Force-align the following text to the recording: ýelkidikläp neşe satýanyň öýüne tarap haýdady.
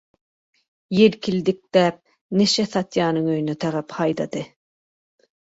ýelkidikläp 0.99 1.99
neşe 2.41 2.65
satýanyň 2.73 3.29
öýüne 3.35 3.57
tarap 3.67 3.95
haýdady. 4.01 4.45